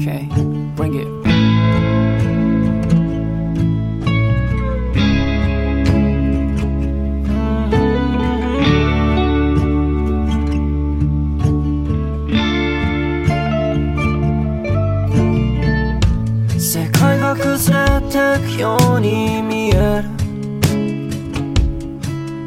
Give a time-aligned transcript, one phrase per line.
[0.00, 0.28] Okay,
[0.76, 1.08] bring it.
[16.60, 20.04] 「世界が崩れてくように見える」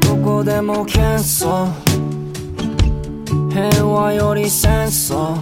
[0.00, 1.68] どこでも喧騒」
[3.52, 5.36] 「平和より戦争」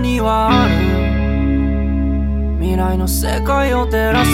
[0.00, 0.74] にはある
[2.58, 4.30] 未来の世界を照らす。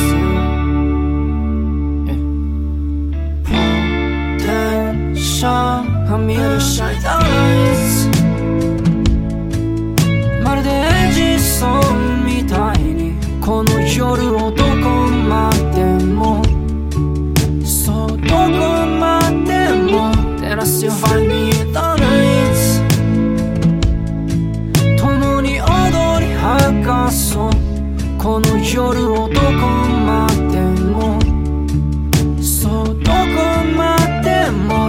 [4.36, 5.46] Potential
[6.08, 7.22] はみるシャイター
[10.42, 14.70] まるでエジソンみたいにこの夜をどこ
[15.28, 16.42] までも
[17.64, 20.12] そうどこまでも。
[20.46, 21.45] 照らすよ Find me
[27.10, 27.50] そ
[28.18, 29.50] この夜をどこ
[30.06, 31.18] までも
[32.42, 33.16] そうどこ
[33.76, 34.88] までも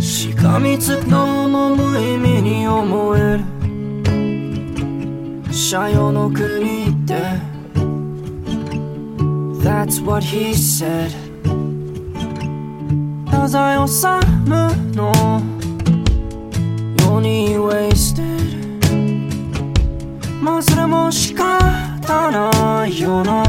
[0.00, 3.56] しがみつくのも無意味に思える。
[5.68, 7.14] 斜陽の国って
[9.64, 11.10] That's what he said
[13.26, 14.06] 太宰治
[14.96, 15.05] の
[20.68, 23.44] それも仕方ないよな。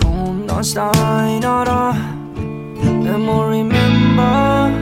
[0.00, 1.94] こんな時代なら
[3.04, 4.72] でも remember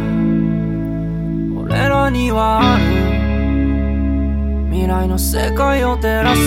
[1.62, 2.84] 俺らにはある
[4.70, 6.40] 未来の世界を照らす。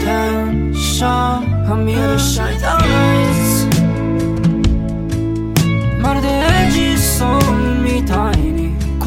[0.00, 1.06] Potential
[1.68, 3.19] は見えるシャイター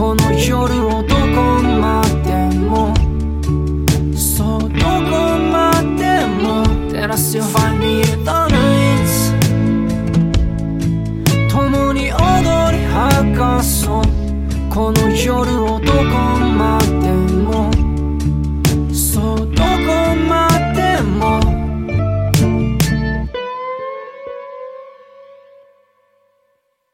[0.04, 1.22] この夜をどこ
[1.64, 2.94] までも
[4.14, 9.32] そうどこまでも照らすよ Find me in the nights
[11.50, 12.84] 共に踊り
[13.32, 14.04] 明かそう。
[14.70, 16.33] この夜をどこまでも